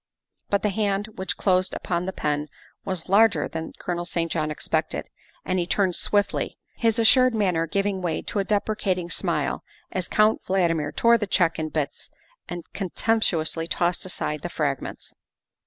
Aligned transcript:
But 0.49 0.63
the 0.63 0.71
hand 0.71 1.09
which 1.15 1.37
closed 1.37 1.75
upon 1.75 2.07
the 2.07 2.11
pen 2.11 2.47
was 2.83 3.07
larger 3.07 3.47
than 3.47 3.73
Colonel 3.77 4.03
St. 4.03 4.31
John 4.31 4.49
expected, 4.49 5.05
and 5.45 5.59
he 5.59 5.67
turned 5.67 5.95
swiftly, 5.95 6.57
his 6.75 6.97
assured 6.97 7.35
manner 7.35 7.67
giving 7.67 8.01
way 8.01 8.23
to 8.23 8.39
a 8.39 8.43
deprecating 8.43 9.11
smile 9.11 9.63
as 9.91 10.07
Count 10.07 10.43
Valdmir 10.43 10.91
tore 10.95 11.19
the 11.19 11.27
check 11.27 11.59
in 11.59 11.69
bits 11.69 12.09
and 12.49 12.63
contempt 12.73 13.25
uously 13.27 13.67
tossed 13.69 14.03
aside 14.03 14.41
the 14.41 14.49
fragments. 14.49 15.13